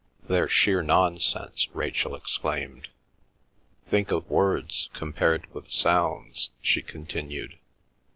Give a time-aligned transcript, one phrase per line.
[0.27, 2.87] "They're sheer nonsense!" Rachel exclaimed.
[3.87, 7.59] "Think of words compared with sounds!" she continued.